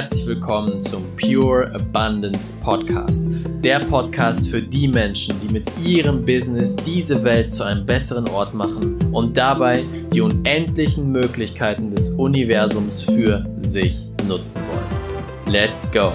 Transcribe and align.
herzlich 0.00 0.26
willkommen 0.26 0.80
zum 0.80 1.04
Pure 1.14 1.74
Abundance 1.74 2.54
Podcast. 2.62 3.26
Der 3.62 3.80
Podcast 3.80 4.48
für 4.48 4.62
die 4.62 4.88
Menschen, 4.88 5.38
die 5.42 5.52
mit 5.52 5.70
ihrem 5.84 6.24
Business 6.24 6.74
diese 6.74 7.22
Welt 7.22 7.52
zu 7.52 7.64
einem 7.64 7.84
besseren 7.84 8.26
Ort 8.30 8.54
machen 8.54 8.98
und 9.12 9.36
dabei 9.36 9.84
die 10.10 10.22
unendlichen 10.22 11.12
Möglichkeiten 11.12 11.90
des 11.90 12.08
Universums 12.14 13.02
für 13.02 13.44
sich 13.58 14.06
nutzen 14.26 14.62
wollen. 14.72 15.52
Let's 15.52 15.92
go! 15.92 16.10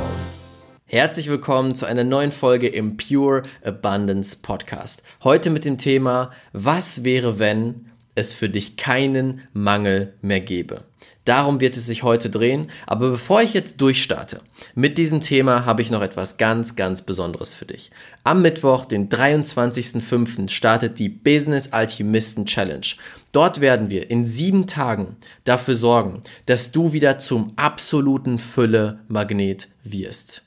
Herzlich 0.87 1.27
willkommen 1.27 1.75
zu 1.75 1.85
einer 1.85 2.03
neuen 2.03 2.31
Folge 2.31 2.67
im 2.67 2.97
Pure 2.97 3.43
Abundance 3.63 4.37
Podcast. 4.41 5.03
Heute 5.23 5.51
mit 5.51 5.63
dem 5.63 5.77
Thema, 5.77 6.31
was 6.53 7.03
wäre, 7.03 7.37
wenn 7.37 7.84
es 8.15 8.33
für 8.33 8.49
dich 8.49 8.77
keinen 8.77 9.41
Mangel 9.53 10.13
mehr 10.21 10.41
gäbe. 10.41 10.83
Darum 11.25 11.59
wird 11.59 11.75
es 11.75 11.87
sich 11.87 12.03
heute 12.03 12.29
drehen. 12.29 12.67
Aber 12.85 13.09
bevor 13.09 13.41
ich 13.41 13.53
jetzt 13.53 13.81
durchstarte 13.81 14.41
mit 14.75 14.97
diesem 14.97 15.21
Thema, 15.21 15.65
habe 15.65 15.81
ich 15.81 15.89
noch 15.89 16.01
etwas 16.01 16.37
ganz, 16.37 16.75
ganz 16.75 17.01
Besonderes 17.01 17.53
für 17.53 17.65
dich. 17.65 17.91
Am 18.23 18.43
Mittwoch, 18.43 18.85
den 18.85 19.09
23.05. 19.09 20.49
startet 20.49 20.99
die 20.99 21.09
Business 21.09 21.73
Alchemisten 21.73 22.45
Challenge. 22.45 22.85
Dort 23.31 23.59
werden 23.59 23.89
wir 23.89 24.09
in 24.11 24.25
sieben 24.25 24.67
Tagen 24.67 25.17
dafür 25.43 25.75
sorgen, 25.75 26.21
dass 26.45 26.71
du 26.71 26.93
wieder 26.93 27.17
zum 27.17 27.53
absoluten 27.55 28.37
Fülle-Magnet 28.37 29.67
wirst. 29.83 30.44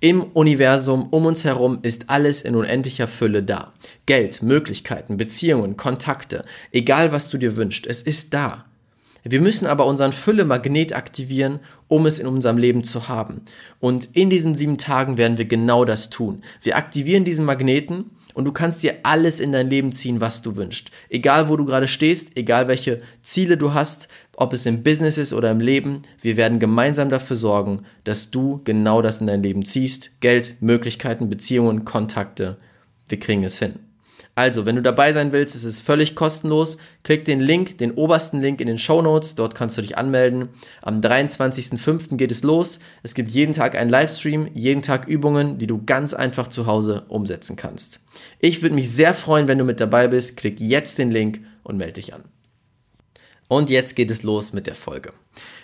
Im 0.00 0.22
Universum 0.22 1.08
um 1.10 1.26
uns 1.26 1.44
herum 1.44 1.80
ist 1.82 2.08
alles 2.08 2.42
in 2.42 2.54
unendlicher 2.54 3.06
Fülle 3.06 3.42
da. 3.42 3.72
Geld, 4.06 4.42
Möglichkeiten, 4.42 5.16
Beziehungen, 5.16 5.76
Kontakte, 5.76 6.44
egal 6.72 7.12
was 7.12 7.30
du 7.30 7.38
dir 7.38 7.56
wünschst, 7.56 7.86
es 7.86 8.02
ist 8.02 8.34
da. 8.34 8.66
Wir 9.28 9.40
müssen 9.40 9.66
aber 9.66 9.86
unseren 9.86 10.12
Fülle-Magnet 10.12 10.94
aktivieren, 10.94 11.58
um 11.88 12.06
es 12.06 12.20
in 12.20 12.28
unserem 12.28 12.58
Leben 12.58 12.84
zu 12.84 13.08
haben. 13.08 13.42
Und 13.80 14.08
in 14.12 14.30
diesen 14.30 14.54
sieben 14.54 14.78
Tagen 14.78 15.18
werden 15.18 15.36
wir 15.36 15.46
genau 15.46 15.84
das 15.84 16.10
tun. 16.10 16.42
Wir 16.62 16.76
aktivieren 16.76 17.24
diesen 17.24 17.44
Magneten 17.44 18.12
und 18.34 18.44
du 18.44 18.52
kannst 18.52 18.84
dir 18.84 18.94
alles 19.02 19.40
in 19.40 19.50
dein 19.50 19.68
Leben 19.68 19.90
ziehen, 19.90 20.20
was 20.20 20.42
du 20.42 20.54
wünschst. 20.54 20.92
Egal, 21.08 21.48
wo 21.48 21.56
du 21.56 21.64
gerade 21.64 21.88
stehst, 21.88 22.36
egal 22.36 22.68
welche 22.68 23.00
Ziele 23.20 23.56
du 23.56 23.74
hast, 23.74 24.06
ob 24.36 24.52
es 24.52 24.64
im 24.64 24.84
Business 24.84 25.18
ist 25.18 25.32
oder 25.32 25.50
im 25.50 25.60
Leben, 25.60 26.02
wir 26.20 26.36
werden 26.36 26.60
gemeinsam 26.60 27.08
dafür 27.08 27.36
sorgen, 27.36 27.82
dass 28.04 28.30
du 28.30 28.60
genau 28.62 29.02
das 29.02 29.20
in 29.20 29.26
dein 29.26 29.42
Leben 29.42 29.64
ziehst. 29.64 30.10
Geld, 30.20 30.56
Möglichkeiten, 30.60 31.28
Beziehungen, 31.28 31.84
Kontakte. 31.84 32.58
Wir 33.08 33.18
kriegen 33.18 33.42
es 33.42 33.58
hin. 33.58 33.85
Also, 34.38 34.66
wenn 34.66 34.76
du 34.76 34.82
dabei 34.82 35.12
sein 35.12 35.32
willst, 35.32 35.54
ist 35.54 35.64
es 35.64 35.80
völlig 35.80 36.14
kostenlos. 36.14 36.76
Klick 37.04 37.24
den 37.24 37.40
Link, 37.40 37.78
den 37.78 37.92
obersten 37.92 38.38
Link 38.42 38.60
in 38.60 38.66
den 38.66 38.78
Show 38.78 39.00
Notes. 39.00 39.34
Dort 39.34 39.54
kannst 39.54 39.78
du 39.78 39.82
dich 39.82 39.96
anmelden. 39.96 40.50
Am 40.82 41.00
23.05. 41.00 42.18
geht 42.18 42.30
es 42.30 42.42
los. 42.42 42.80
Es 43.02 43.14
gibt 43.14 43.30
jeden 43.30 43.54
Tag 43.54 43.74
einen 43.74 43.88
Livestream, 43.88 44.50
jeden 44.52 44.82
Tag 44.82 45.08
Übungen, 45.08 45.56
die 45.56 45.66
du 45.66 45.82
ganz 45.86 46.12
einfach 46.12 46.48
zu 46.48 46.66
Hause 46.66 47.06
umsetzen 47.08 47.56
kannst. 47.56 48.00
Ich 48.38 48.60
würde 48.60 48.74
mich 48.74 48.90
sehr 48.90 49.14
freuen, 49.14 49.48
wenn 49.48 49.56
du 49.56 49.64
mit 49.64 49.80
dabei 49.80 50.06
bist. 50.06 50.36
Klick 50.36 50.60
jetzt 50.60 50.98
den 50.98 51.10
Link 51.10 51.40
und 51.62 51.78
melde 51.78 51.94
dich 51.94 52.12
an. 52.12 52.20
Und 53.48 53.70
jetzt 53.70 53.96
geht 53.96 54.10
es 54.10 54.22
los 54.22 54.52
mit 54.52 54.66
der 54.66 54.74
Folge. 54.74 55.12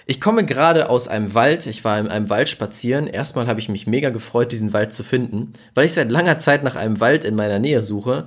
Ich 0.05 0.21
komme 0.21 0.45
gerade 0.45 0.91
aus 0.91 1.09
einem 1.09 1.35
Wald. 1.35 1.67
Ich 1.67 1.85
war 1.85 1.99
in 1.99 2.09
einem 2.09 2.29
Wald 2.29 2.49
spazieren. 2.49 3.07
Erstmal 3.07 3.47
habe 3.47 3.61
ich 3.61 3.69
mich 3.69 3.87
mega 3.87 4.11
gefreut, 4.11 4.51
diesen 4.51 4.73
Wald 4.73 4.93
zu 4.93 5.05
finden, 5.05 5.53
weil 5.75 5.87
ich 5.87 5.93
seit 5.93 6.11
langer 6.11 6.39
Zeit 6.39 6.65
nach 6.65 6.75
einem 6.75 7.01
Wald 7.01 7.25
in 7.25 7.37
meiner 7.37 7.59
Nähe 7.59 7.83
suche, 7.83 8.27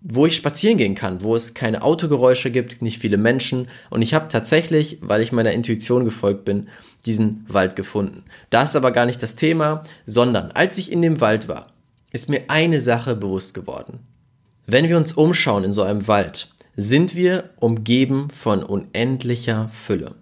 wo 0.00 0.26
ich 0.26 0.36
spazieren 0.36 0.78
gehen 0.78 0.94
kann, 0.94 1.22
wo 1.22 1.34
es 1.34 1.54
keine 1.54 1.82
Autogeräusche 1.82 2.50
gibt, 2.50 2.82
nicht 2.82 3.00
viele 3.00 3.16
Menschen. 3.16 3.68
Und 3.90 4.02
ich 4.02 4.14
habe 4.14 4.28
tatsächlich, 4.28 4.98
weil 5.00 5.22
ich 5.22 5.32
meiner 5.32 5.52
Intuition 5.52 6.04
gefolgt 6.04 6.44
bin, 6.44 6.68
diesen 7.04 7.44
Wald 7.48 7.74
gefunden. 7.74 8.24
Das 8.50 8.70
ist 8.70 8.76
aber 8.76 8.92
gar 8.92 9.06
nicht 9.06 9.22
das 9.22 9.36
Thema, 9.36 9.82
sondern 10.06 10.52
als 10.52 10.78
ich 10.78 10.92
in 10.92 11.02
dem 11.02 11.20
Wald 11.20 11.48
war, 11.48 11.68
ist 12.12 12.28
mir 12.28 12.44
eine 12.48 12.80
Sache 12.80 13.16
bewusst 13.16 13.54
geworden. 13.54 14.00
Wenn 14.66 14.88
wir 14.88 14.96
uns 14.96 15.12
umschauen 15.12 15.64
in 15.64 15.72
so 15.72 15.82
einem 15.82 16.06
Wald, 16.08 16.48
sind 16.76 17.16
wir 17.16 17.50
umgeben 17.56 18.28
von 18.30 18.62
unendlicher 18.62 19.68
Fülle. 19.70 20.14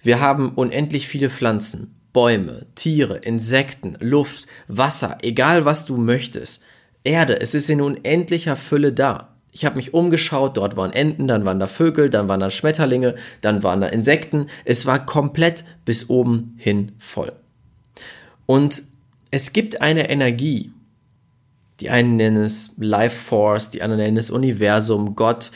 Wir 0.00 0.18
haben 0.18 0.52
unendlich 0.54 1.06
viele 1.06 1.30
Pflanzen, 1.30 1.94
Bäume, 2.12 2.66
Tiere, 2.74 3.18
Insekten, 3.18 3.96
Luft, 4.00 4.46
Wasser, 4.66 5.18
egal 5.22 5.64
was 5.64 5.86
du 5.86 5.96
möchtest. 5.96 6.64
Erde, 7.04 7.40
es 7.40 7.54
ist 7.54 7.68
in 7.68 7.80
unendlicher 7.80 8.56
Fülle 8.56 8.92
da. 8.92 9.28
Ich 9.50 9.64
habe 9.64 9.76
mich 9.76 9.92
umgeschaut, 9.92 10.56
dort 10.56 10.76
waren 10.76 10.92
Enten, 10.92 11.28
dann 11.28 11.44
waren 11.44 11.60
da 11.60 11.66
Vögel, 11.66 12.08
dann 12.08 12.28
waren 12.28 12.40
da 12.40 12.48
Schmetterlinge, 12.48 13.16
dann 13.42 13.62
waren 13.62 13.82
da 13.82 13.88
Insekten. 13.88 14.46
Es 14.64 14.86
war 14.86 15.04
komplett 15.04 15.64
bis 15.84 16.08
oben 16.08 16.54
hin 16.56 16.92
voll. 16.98 17.32
Und 18.46 18.82
es 19.30 19.52
gibt 19.52 19.82
eine 19.82 20.08
Energie. 20.08 20.72
Die 21.80 21.90
einen 21.90 22.16
nennen 22.16 22.44
es 22.44 22.70
Life 22.78 23.16
Force, 23.16 23.70
die 23.70 23.82
anderen 23.82 24.02
nennen 24.02 24.16
es 24.16 24.30
Universum, 24.30 25.16
Gott. 25.16 25.50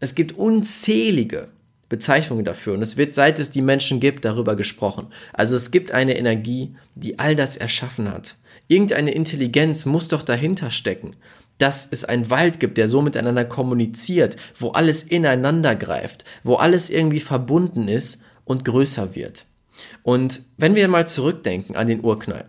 Es 0.00 0.14
gibt 0.14 0.32
unzählige 0.32 1.48
Bezeichnungen 1.88 2.44
dafür 2.44 2.74
und 2.74 2.82
es 2.82 2.96
wird, 2.96 3.14
seit 3.14 3.38
es 3.38 3.50
die 3.50 3.62
Menschen 3.62 4.00
gibt, 4.00 4.24
darüber 4.24 4.56
gesprochen. 4.56 5.08
Also 5.32 5.54
es 5.54 5.70
gibt 5.70 5.92
eine 5.92 6.16
Energie, 6.16 6.74
die 6.94 7.18
all 7.18 7.36
das 7.36 7.56
erschaffen 7.56 8.10
hat. 8.10 8.36
Irgendeine 8.68 9.12
Intelligenz 9.12 9.86
muss 9.86 10.08
doch 10.08 10.22
dahinter 10.22 10.70
stecken, 10.70 11.16
dass 11.58 11.86
es 11.90 12.04
einen 12.04 12.30
Wald 12.30 12.60
gibt, 12.60 12.78
der 12.78 12.88
so 12.88 13.00
miteinander 13.00 13.44
kommuniziert, 13.44 14.36
wo 14.56 14.70
alles 14.70 15.02
ineinander 15.02 15.74
greift, 15.74 16.24
wo 16.42 16.56
alles 16.56 16.90
irgendwie 16.90 17.20
verbunden 17.20 17.88
ist 17.88 18.24
und 18.44 18.64
größer 18.64 19.14
wird. 19.14 19.46
Und 20.02 20.42
wenn 20.56 20.74
wir 20.74 20.88
mal 20.88 21.06
zurückdenken 21.06 21.76
an 21.76 21.86
den 21.86 22.02
Urknall. 22.02 22.46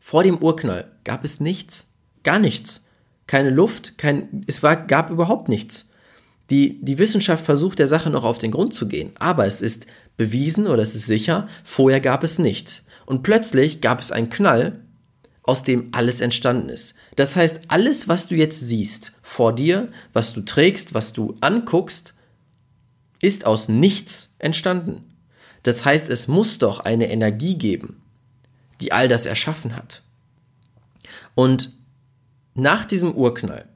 Vor 0.00 0.22
dem 0.22 0.38
Urknall 0.38 0.90
gab 1.04 1.24
es 1.24 1.40
nichts, 1.40 1.94
gar 2.22 2.38
nichts. 2.38 2.86
Keine 3.26 3.50
Luft, 3.50 3.96
kein, 3.96 4.44
es 4.46 4.62
war, 4.62 4.76
gab 4.76 5.10
überhaupt 5.10 5.48
nichts. 5.48 5.92
Die, 6.50 6.84
die 6.84 6.98
Wissenschaft 6.98 7.44
versucht 7.44 7.78
der 7.78 7.88
Sache 7.88 8.10
noch 8.10 8.24
auf 8.24 8.38
den 8.38 8.50
Grund 8.50 8.74
zu 8.74 8.86
gehen, 8.86 9.12
aber 9.18 9.46
es 9.46 9.62
ist 9.62 9.86
bewiesen 10.18 10.66
oder 10.66 10.82
es 10.82 10.94
ist 10.94 11.06
sicher, 11.06 11.48
vorher 11.62 12.00
gab 12.00 12.22
es 12.22 12.38
nichts. 12.38 12.84
Und 13.06 13.22
plötzlich 13.22 13.80
gab 13.80 14.00
es 14.00 14.12
einen 14.12 14.28
Knall 14.28 14.83
aus 15.44 15.62
dem 15.62 15.90
alles 15.92 16.20
entstanden 16.20 16.70
ist. 16.70 16.94
Das 17.16 17.36
heißt, 17.36 17.62
alles, 17.68 18.08
was 18.08 18.26
du 18.26 18.34
jetzt 18.34 18.60
siehst 18.60 19.12
vor 19.22 19.54
dir, 19.54 19.92
was 20.12 20.32
du 20.32 20.40
trägst, 20.40 20.94
was 20.94 21.12
du 21.12 21.36
anguckst, 21.40 22.14
ist 23.20 23.46
aus 23.46 23.68
nichts 23.68 24.34
entstanden. 24.38 25.04
Das 25.62 25.84
heißt, 25.84 26.08
es 26.08 26.28
muss 26.28 26.58
doch 26.58 26.80
eine 26.80 27.10
Energie 27.10 27.56
geben, 27.56 28.02
die 28.80 28.92
all 28.92 29.08
das 29.08 29.26
erschaffen 29.26 29.76
hat. 29.76 30.02
Und 31.34 31.72
nach 32.54 32.84
diesem 32.84 33.14
Urknall, 33.14 33.68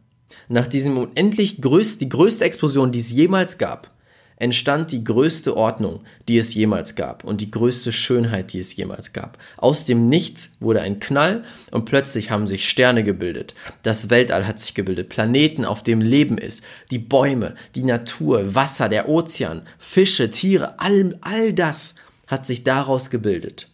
nach 0.49 0.67
diesem 0.67 0.97
unendlich 0.97 1.61
größten, 1.61 2.01
die 2.01 2.09
größte 2.09 2.45
Explosion, 2.45 2.93
die 2.93 3.01
es 3.01 3.11
jemals 3.11 3.59
gab, 3.59 3.91
entstand 4.39 4.93
die 4.93 5.05
größte 5.05 5.57
Ordnung, 5.57 6.01
die 6.29 6.39
es 6.39 6.55
jemals 6.55 6.95
gab 6.95 7.25
und 7.25 7.41
die 7.41 7.51
größte 7.51 7.93
Schönheit, 7.93 8.53
die 8.53 8.61
es 8.61 8.75
jemals 8.77 9.13
gab. 9.13 9.39
Aus 9.57 9.85
dem 9.85 10.09
Nichts 10.09 10.57
wurde 10.61 10.81
ein 10.81 11.01
Knall 11.01 11.45
und 11.71 11.85
plötzlich 11.85 12.31
haben 12.31 12.47
sich 12.47 12.69
Sterne 12.69 13.05
gebildet. 13.05 13.55
Das 13.83 14.11
Weltall 14.11 14.47
hat 14.47 14.61
sich 14.61 14.75
gebildet, 14.75 15.09
Planeten, 15.09 15.65
auf 15.65 15.83
dem 15.83 16.01
Leben 16.01 16.39
ist, 16.39 16.65
die 16.91 16.99
Bäume, 16.99 17.55
die 17.75 17.83
Natur, 17.83 18.55
Wasser, 18.55 18.89
der 18.89 19.09
Ozean, 19.09 19.63
Fische, 19.79 20.31
Tiere, 20.31 20.79
all, 20.79 21.19
all 21.21 21.53
das 21.53 21.97
hat 22.27 22.47
sich 22.47 22.63
daraus 22.63 23.11
gebildet. 23.11 23.69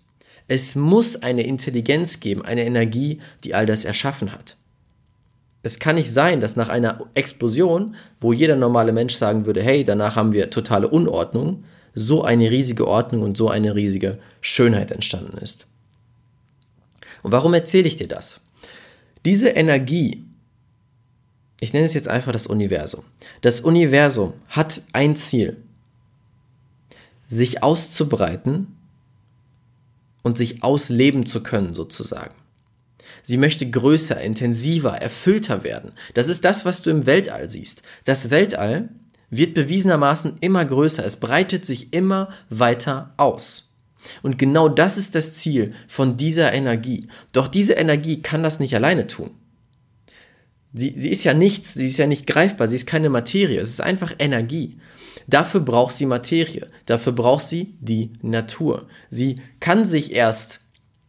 Es 0.49 0.75
muss 0.75 1.17
eine 1.23 1.47
Intelligenz 1.47 2.21
geben, 2.21 2.43
eine 2.43 2.65
Energie, 2.65 3.19
die 3.45 3.55
all 3.55 3.67
das 3.67 3.85
erschaffen 3.85 4.33
hat. 4.33 4.57
Es 5.65 5.79
kann 5.79 5.95
nicht 5.95 6.13
sein, 6.13 6.43
dass 6.43 6.57
nach 6.57 6.69
einer 6.69 7.07
Explosion, 7.15 7.97
wo 8.21 8.35
jeder 8.35 8.55
normale 8.55 8.93
Mensch 8.93 9.15
sagen 9.15 9.47
würde, 9.47 9.63
hey, 9.63 9.83
danach 9.83 10.15
haben 10.15 10.35
wir 10.35 10.51
totale 10.51 10.89
Unordnung, 10.89 11.65
so 11.95 12.23
eine 12.23 12.51
riesige 12.51 12.87
Ordnung 12.87 13.23
und 13.23 13.39
so 13.39 13.49
eine 13.49 13.75
riesige 13.75 14.19
Schönheit 14.43 14.91
entstanden 14.91 15.39
ist. 15.39 15.65
Und 17.23 17.33
warum 17.33 17.55
erzähle 17.55 17.89
ich 17.89 17.97
dir 17.97 18.09
das? 18.09 18.43
Diese 19.25 19.49
Energie, 19.49 20.23
ich 21.61 21.73
nenne 21.73 21.87
es 21.87 21.95
jetzt 21.95 22.09
einfach 22.09 22.33
das 22.33 22.47
Universum. 22.47 23.05
Das 23.41 23.61
Universum 23.61 24.35
hat 24.49 24.83
ein 24.93 25.17
Ziel, 25.17 25.57
sich 27.27 27.63
auszubreiten 27.63 28.67
und 30.23 30.37
sich 30.37 30.63
ausleben 30.63 31.25
zu 31.25 31.43
können 31.43 31.75
sozusagen. 31.75 32.35
Sie 33.27 33.39
möchte 33.39 33.69
größer, 33.69 34.21
intensiver, 34.21 34.93
erfüllter 34.93 35.65
werden. 35.65 35.93
Das 36.13 36.29
ist 36.29 36.45
das, 36.45 36.67
was 36.67 36.83
du 36.83 36.91
im 36.91 37.07
Weltall 37.07 37.49
siehst. 37.49 37.83
Das 38.05 38.29
Weltall 38.31 38.91
wird 39.31 39.55
bewiesenermaßen 39.55 40.37
immer 40.41 40.65
größer. 40.65 41.05
Es 41.05 41.19
breitet 41.19 41.65
sich 41.65 41.95
immer 41.95 42.29
weiter 42.51 43.15
aus. 43.17 43.79
Und 44.23 44.37
genau 44.37 44.69
das 44.69 44.99
ist 44.99 45.15
das 45.15 45.35
Ziel 45.35 45.73
von 45.89 46.19
dieser 46.19 46.53
Energie. 46.53 47.09
Doch 47.33 47.49
diese 47.49 47.73
Energie 47.73 48.21
kann 48.21 48.43
das 48.43 48.61
nicht 48.61 48.75
alleine 48.75 49.07
tun. 49.07 49.31
Sie, 50.75 50.93
sie 50.99 51.09
ist 51.09 51.25
ja 51.25 51.33
nichts, 51.33 51.73
sie 51.73 51.87
ist 51.87 51.97
ja 51.97 52.07
nicht 52.07 52.27
greifbar, 52.27 52.69
sie 52.69 52.77
ist 52.77 52.87
keine 52.87 53.09
Materie, 53.09 53.61
es 53.61 53.71
ist 53.71 53.81
einfach 53.81 54.13
Energie. 54.19 54.77
Dafür 55.27 55.61
braucht 55.61 55.95
sie 55.95 56.05
Materie, 56.05 56.67
dafür 56.85 57.13
braucht 57.13 57.47
sie 57.47 57.77
die 57.81 58.13
Natur. 58.21 58.87
Sie 59.09 59.37
kann 59.61 59.87
sich 59.87 60.13
erst 60.13 60.61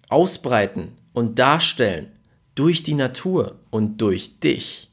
ausbreiten 0.07 0.93
und 1.15 1.39
darstellen 1.39 2.07
durch 2.53 2.83
die 2.83 2.93
Natur 2.93 3.55
und 3.69 4.01
durch 4.01 4.39
dich. 4.39 4.89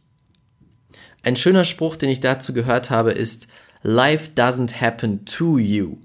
Ein 1.23 1.37
schöner 1.37 1.65
Spruch, 1.65 1.97
den 1.97 2.11
ich 2.11 2.21
dazu 2.21 2.53
gehört 2.53 2.91
habe, 2.91 3.13
ist 3.13 3.47
Life 3.83 4.31
doesn't 4.35 4.81
happen 4.81 5.25
to 5.25 5.59
you. 5.59 5.99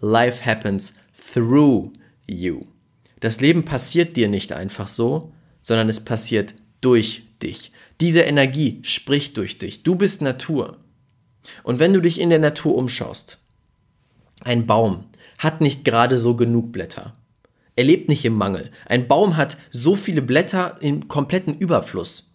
Life 0.00 0.44
happens 0.44 0.94
through 1.32 1.92
you. 2.26 2.66
Das 3.20 3.40
Leben 3.40 3.64
passiert 3.64 4.16
dir 4.16 4.28
nicht 4.28 4.52
einfach 4.52 4.88
so, 4.88 5.32
sondern 5.62 5.88
es 5.88 6.04
passiert 6.04 6.54
durch 6.80 7.22
dich. 7.42 7.70
Diese 8.00 8.20
Energie 8.20 8.80
spricht 8.82 9.36
durch 9.36 9.58
dich. 9.58 9.82
Du 9.82 9.94
bist 9.94 10.20
Natur. 10.20 10.76
Und 11.62 11.78
wenn 11.78 11.92
du 11.92 12.00
dich 12.00 12.20
in 12.20 12.30
der 12.30 12.38
Natur 12.38 12.74
umschaust, 12.74 13.38
ein 14.40 14.66
Baum 14.66 15.04
hat 15.38 15.60
nicht 15.60 15.84
gerade 15.84 16.18
so 16.18 16.36
genug 16.36 16.72
Blätter. 16.72 17.16
Er 17.76 17.84
lebt 17.84 18.08
nicht 18.08 18.24
im 18.24 18.34
Mangel. 18.34 18.70
Ein 18.86 19.08
Baum 19.08 19.36
hat 19.36 19.56
so 19.70 19.94
viele 19.96 20.22
Blätter 20.22 20.76
im 20.80 21.08
kompletten 21.08 21.56
Überfluss. 21.58 22.30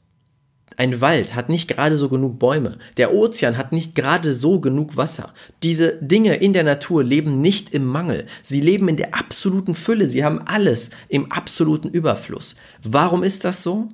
Ein 0.79 1.01
Wald 1.01 1.35
hat 1.35 1.49
nicht 1.49 1.67
gerade 1.67 1.95
so 1.95 2.07
genug 2.07 2.39
Bäume. 2.39 2.77
Der 2.95 3.13
Ozean 3.13 3.57
hat 3.57 3.73
nicht 3.73 3.95
gerade 3.95 4.33
so 4.33 4.61
genug 4.61 4.95
Wasser. 4.95 5.33
Diese 5.61 5.97
Dinge 6.01 6.35
in 6.35 6.53
der 6.53 6.63
Natur 6.63 7.03
leben 7.03 7.41
nicht 7.41 7.73
im 7.73 7.85
Mangel. 7.85 8.25
Sie 8.43 8.61
leben 8.61 8.87
in 8.87 8.95
der 8.95 9.13
absoluten 9.13 9.75
Fülle. 9.75 10.07
Sie 10.07 10.23
haben 10.23 10.41
alles 10.45 10.91
im 11.09 11.33
absoluten 11.33 11.89
Überfluss. 11.89 12.55
Warum 12.81 13.23
ist 13.23 13.43
das 13.43 13.61
so? 13.61 13.89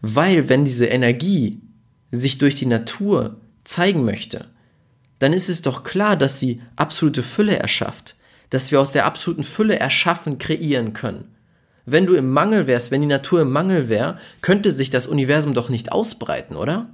Weil 0.00 0.48
wenn 0.48 0.64
diese 0.64 0.86
Energie 0.86 1.60
sich 2.10 2.38
durch 2.38 2.56
die 2.56 2.66
Natur 2.66 3.36
zeigen 3.62 4.04
möchte, 4.04 4.48
dann 5.20 5.32
ist 5.32 5.48
es 5.48 5.62
doch 5.62 5.84
klar, 5.84 6.16
dass 6.16 6.40
sie 6.40 6.60
absolute 6.74 7.22
Fülle 7.22 7.56
erschafft, 7.56 8.16
dass 8.50 8.70
wir 8.70 8.80
aus 8.80 8.92
der 8.92 9.06
absoluten 9.06 9.44
Fülle 9.44 9.78
erschaffen, 9.78 10.38
kreieren 10.38 10.92
können. 10.92 11.34
Wenn 11.86 12.06
du 12.06 12.14
im 12.14 12.30
Mangel 12.30 12.66
wärst, 12.66 12.90
wenn 12.90 13.02
die 13.02 13.06
Natur 13.06 13.42
im 13.42 13.50
Mangel 13.50 13.88
wäre, 13.88 14.18
könnte 14.40 14.72
sich 14.72 14.90
das 14.90 15.06
Universum 15.06 15.54
doch 15.54 15.68
nicht 15.68 15.92
ausbreiten, 15.92 16.56
oder? 16.56 16.88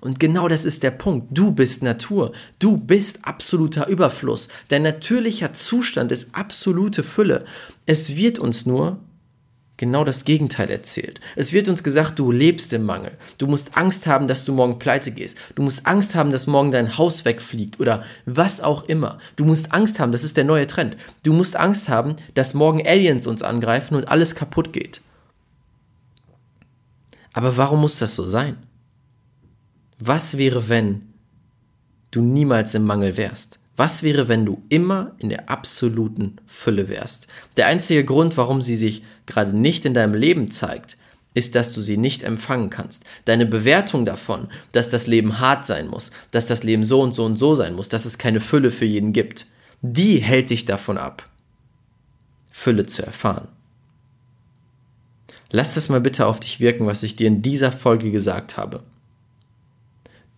Und 0.00 0.18
genau 0.18 0.48
das 0.48 0.64
ist 0.64 0.82
der 0.82 0.90
Punkt. 0.90 1.28
Du 1.30 1.52
bist 1.52 1.82
Natur. 1.82 2.32
Du 2.58 2.76
bist 2.76 3.24
absoluter 3.24 3.88
Überfluss. 3.88 4.48
Dein 4.68 4.82
natürlicher 4.82 5.52
Zustand 5.52 6.12
ist 6.12 6.34
absolute 6.34 7.02
Fülle. 7.02 7.44
Es 7.84 8.16
wird 8.16 8.38
uns 8.38 8.66
nur 8.66 9.00
genau 9.76 10.04
das 10.04 10.24
Gegenteil 10.24 10.70
erzählt. 10.70 11.20
Es 11.34 11.52
wird 11.52 11.68
uns 11.68 11.82
gesagt, 11.82 12.18
du 12.18 12.30
lebst 12.30 12.72
im 12.72 12.84
Mangel. 12.84 13.12
Du 13.38 13.46
musst 13.46 13.76
Angst 13.76 14.06
haben, 14.06 14.26
dass 14.26 14.44
du 14.44 14.52
morgen 14.52 14.78
pleite 14.78 15.12
gehst. 15.12 15.36
Du 15.54 15.62
musst 15.62 15.86
Angst 15.86 16.14
haben, 16.14 16.30
dass 16.30 16.46
morgen 16.46 16.72
dein 16.72 16.96
Haus 16.96 17.24
wegfliegt 17.24 17.78
oder 17.80 18.04
was 18.24 18.60
auch 18.60 18.84
immer. 18.84 19.18
Du 19.36 19.44
musst 19.44 19.72
Angst 19.72 20.00
haben, 20.00 20.12
das 20.12 20.24
ist 20.24 20.36
der 20.36 20.44
neue 20.44 20.66
Trend. 20.66 20.96
Du 21.22 21.32
musst 21.32 21.56
Angst 21.56 21.88
haben, 21.88 22.16
dass 22.34 22.54
morgen 22.54 22.86
Aliens 22.86 23.26
uns 23.26 23.42
angreifen 23.42 23.94
und 23.94 24.08
alles 24.08 24.34
kaputt 24.34 24.72
geht. 24.72 25.00
Aber 27.32 27.56
warum 27.58 27.82
muss 27.82 27.98
das 27.98 28.14
so 28.14 28.26
sein? 28.26 28.56
Was 29.98 30.38
wäre, 30.38 30.68
wenn 30.68 31.02
du 32.10 32.22
niemals 32.22 32.74
im 32.74 32.84
Mangel 32.84 33.16
wärst? 33.16 33.58
Was 33.76 34.02
wäre, 34.02 34.28
wenn 34.28 34.46
du 34.46 34.62
immer 34.68 35.12
in 35.18 35.28
der 35.28 35.50
absoluten 35.50 36.36
Fülle 36.46 36.88
wärst? 36.88 37.26
Der 37.56 37.66
einzige 37.66 38.04
Grund, 38.04 38.36
warum 38.36 38.62
sie 38.62 38.76
sich 38.76 39.02
gerade 39.26 39.52
nicht 39.52 39.84
in 39.84 39.92
deinem 39.92 40.14
Leben 40.14 40.50
zeigt, 40.50 40.96
ist, 41.34 41.54
dass 41.54 41.74
du 41.74 41.82
sie 41.82 41.98
nicht 41.98 42.22
empfangen 42.22 42.70
kannst. 42.70 43.04
Deine 43.26 43.44
Bewertung 43.44 44.06
davon, 44.06 44.48
dass 44.72 44.88
das 44.88 45.06
Leben 45.06 45.38
hart 45.38 45.66
sein 45.66 45.88
muss, 45.88 46.10
dass 46.30 46.46
das 46.46 46.62
Leben 46.62 46.82
so 46.82 47.02
und 47.02 47.14
so 47.14 47.26
und 47.26 47.36
so 47.36 47.54
sein 47.54 47.74
muss, 47.74 47.90
dass 47.90 48.06
es 48.06 48.16
keine 48.16 48.40
Fülle 48.40 48.70
für 48.70 48.86
jeden 48.86 49.12
gibt, 49.12 49.46
die 49.82 50.18
hält 50.18 50.48
dich 50.48 50.64
davon 50.64 50.96
ab, 50.96 51.28
Fülle 52.50 52.86
zu 52.86 53.04
erfahren. 53.04 53.48
Lass 55.50 55.74
das 55.74 55.90
mal 55.90 56.00
bitte 56.00 56.26
auf 56.26 56.40
dich 56.40 56.58
wirken, 56.58 56.86
was 56.86 57.02
ich 57.02 57.16
dir 57.16 57.26
in 57.26 57.42
dieser 57.42 57.70
Folge 57.70 58.10
gesagt 58.10 58.56
habe. 58.56 58.82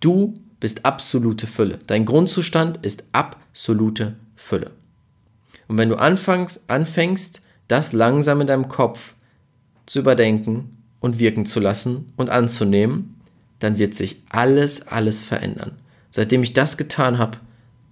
Du 0.00 0.34
bist 0.60 0.84
absolute 0.84 1.46
Fülle. 1.46 1.78
Dein 1.86 2.04
Grundzustand 2.04 2.84
ist 2.84 3.04
absolute 3.12 4.16
Fülle. 4.36 4.70
Und 5.68 5.78
wenn 5.78 5.88
du 5.88 5.96
anfängst, 5.96 6.62
anfängst, 6.68 7.42
das 7.68 7.92
langsam 7.92 8.40
in 8.40 8.46
deinem 8.46 8.68
Kopf 8.68 9.14
zu 9.86 9.98
überdenken 10.00 10.78
und 11.00 11.18
wirken 11.18 11.46
zu 11.46 11.60
lassen 11.60 12.12
und 12.16 12.30
anzunehmen, 12.30 13.16
dann 13.58 13.78
wird 13.78 13.94
sich 13.94 14.22
alles, 14.30 14.86
alles 14.86 15.22
verändern. 15.22 15.72
Seitdem 16.10 16.42
ich 16.42 16.54
das 16.54 16.76
getan 16.76 17.18
habe, 17.18 17.38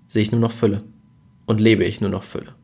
sehe 0.09 0.23
ich 0.23 0.33
nur 0.33 0.41
noch 0.41 0.53
Fülle 0.53 0.79
und 1.45 1.61
lebe 1.61 1.85
ich 1.85 2.01
nur 2.01 2.11
noch 2.11 2.23
Fülle. 2.23 2.55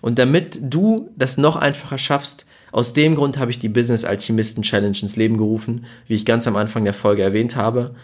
Und 0.00 0.18
damit 0.18 0.58
du 0.62 1.10
das 1.16 1.38
noch 1.38 1.56
einfacher 1.56 1.98
schaffst, 1.98 2.46
aus 2.72 2.92
dem 2.92 3.16
Grund 3.16 3.38
habe 3.38 3.50
ich 3.50 3.58
die 3.58 3.68
Business 3.68 4.04
Alchemisten 4.04 4.62
Challenge 4.62 4.96
ins 5.00 5.16
Leben 5.16 5.36
gerufen, 5.36 5.86
wie 6.06 6.14
ich 6.14 6.24
ganz 6.24 6.46
am 6.46 6.56
Anfang 6.56 6.84
der 6.84 6.94
Folge 6.94 7.22
erwähnt 7.22 7.56
habe. 7.56 7.94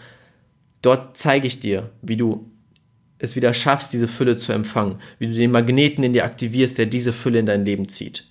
Dort 0.81 1.17
zeige 1.17 1.47
ich 1.47 1.59
dir, 1.59 1.89
wie 2.01 2.17
du 2.17 2.49
es 3.19 3.35
wieder 3.35 3.53
schaffst, 3.53 3.93
diese 3.93 4.07
Fülle 4.07 4.37
zu 4.37 4.53
empfangen, 4.53 4.97
wie 5.19 5.27
du 5.27 5.33
den 5.33 5.51
Magneten 5.51 6.03
in 6.03 6.13
dir 6.13 6.25
aktivierst, 6.25 6.77
der 6.77 6.85
diese 6.85 7.13
Fülle 7.13 7.39
in 7.39 7.45
dein 7.45 7.65
Leben 7.65 7.89
zieht. 7.89 8.25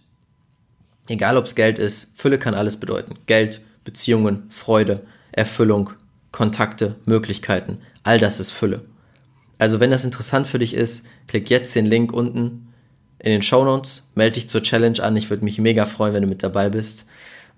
Egal 1.09 1.37
ob 1.37 1.47
es 1.47 1.55
Geld 1.55 1.79
ist, 1.79 2.13
Fülle 2.17 2.39
kann 2.39 2.55
alles 2.55 2.79
bedeuten. 2.79 3.15
Geld, 3.27 3.63
Beziehungen, 3.85 4.45
Freude, 4.49 5.03
Erfüllung, 5.33 5.91
Kontakte, 6.33 6.97
Möglichkeiten, 7.05 7.79
all 8.03 8.19
das 8.19 8.41
ist 8.41 8.51
Fülle. 8.51 8.83
Also 9.59 9.81
wenn 9.81 9.91
das 9.91 10.05
interessant 10.05 10.47
für 10.47 10.59
dich 10.59 10.75
ist, 10.75 11.07
klick 11.29 11.49
jetzt 11.51 11.75
den 11.75 11.87
Link 11.87 12.13
unten 12.13 12.69
in 13.19 13.31
den 13.31 13.43
Show 13.43 13.65
Notes, 13.65 14.11
melde 14.15 14.35
dich 14.35 14.49
zur 14.49 14.63
Challenge 14.63 15.03
an. 15.03 15.17
Ich 15.17 15.31
würde 15.31 15.45
mich 15.45 15.59
mega 15.59 15.87
freuen, 15.87 16.15
wenn 16.15 16.23
du 16.23 16.29
mit 16.29 16.43
dabei 16.43 16.69
bist. 16.69 17.09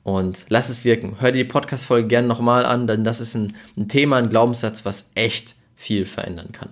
Und 0.08 0.46
lass 0.48 0.70
es 0.70 0.86
wirken. 0.86 1.16
Hör 1.20 1.32
dir 1.32 1.44
die 1.44 1.50
Podcast-Folge 1.50 2.08
gerne 2.08 2.26
nochmal 2.26 2.64
an, 2.64 2.86
denn 2.86 3.04
das 3.04 3.20
ist 3.20 3.34
ein, 3.34 3.52
ein 3.76 3.88
Thema, 3.88 4.16
ein 4.16 4.30
Glaubenssatz, 4.30 4.86
was 4.86 5.10
echt 5.14 5.54
viel 5.76 6.06
verändern 6.06 6.50
kann. 6.52 6.70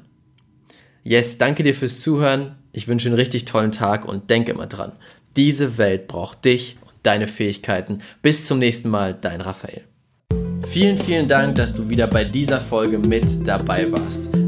Yes, 1.05 1.37
danke 1.37 1.63
dir 1.63 1.75
fürs 1.75 2.01
Zuhören. 2.01 2.55
Ich 2.73 2.89
wünsche 2.89 3.11
einen 3.11 3.19
richtig 3.19 3.45
tollen 3.45 3.73
Tag 3.73 4.07
und 4.07 4.31
denke 4.31 4.53
immer 4.53 4.67
dran. 4.67 4.93
Diese 5.37 5.77
Welt 5.77 6.09
braucht 6.09 6.47
dich 6.47 6.79
und 6.81 6.95
deine 7.03 7.27
Fähigkeiten. 7.27 8.01
Bis 8.23 8.47
zum 8.47 8.59
nächsten 8.59 8.89
Mal, 8.89 9.13
dein 9.13 9.43
Raphael. 9.43 9.83
Vielen, 10.67 10.97
vielen 10.97 11.29
Dank, 11.29 11.57
dass 11.57 11.75
du 11.75 11.91
wieder 11.91 12.07
bei 12.07 12.25
dieser 12.25 12.63
Folge 12.63 12.99
mit 12.99 13.47
dabei 13.47 13.93
warst. 13.93 14.31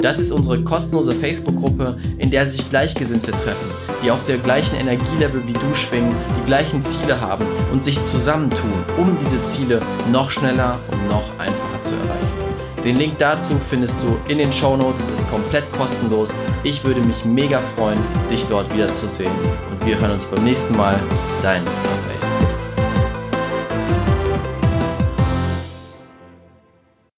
Das 0.00 0.20
ist 0.20 0.30
unsere 0.30 0.62
kostenlose 0.62 1.12
Facebook-Gruppe, 1.12 1.96
in 2.18 2.30
der 2.30 2.46
sich 2.46 2.68
Gleichgesinnte 2.70 3.32
treffen, 3.32 3.70
die 4.02 4.12
auf 4.12 4.24
der 4.24 4.38
gleichen 4.38 4.76
Energielevel 4.76 5.42
wie 5.46 5.52
du 5.52 5.74
schwingen, 5.74 6.14
die 6.40 6.46
gleichen 6.46 6.82
Ziele 6.84 7.20
haben 7.20 7.44
und 7.72 7.82
sich 7.82 8.00
zusammentun, 8.00 8.72
um 8.96 9.16
diese 9.20 9.42
Ziele 9.42 9.82
noch 10.12 10.30
schneller 10.30 10.78
und 10.92 11.08
noch 11.08 11.28
einfacher 11.38 11.82
zu 11.82 11.94
erreichen. 11.94 12.38
Den 12.84 12.96
Link 12.96 13.14
dazu 13.18 13.54
findest 13.68 14.00
du 14.00 14.16
in 14.30 14.38
den 14.38 14.52
Show 14.52 14.76
Notes, 14.76 15.10
ist 15.10 15.28
komplett 15.30 15.64
kostenlos. 15.72 16.32
Ich 16.62 16.84
würde 16.84 17.00
mich 17.00 17.24
mega 17.24 17.60
freuen, 17.60 17.98
dich 18.30 18.44
dort 18.46 18.72
wiederzusehen. 18.72 19.32
Und 19.70 19.84
wir 19.84 19.98
hören 19.98 20.12
uns 20.12 20.26
beim 20.26 20.44
nächsten 20.44 20.76
Mal. 20.76 20.94
Dein 21.42 21.62